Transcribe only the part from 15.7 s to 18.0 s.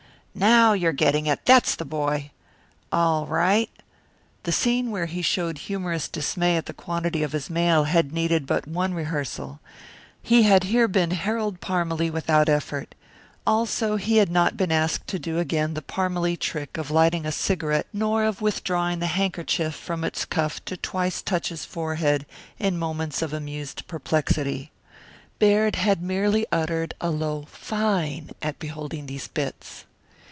the Parmalee trick of lighting a cigarette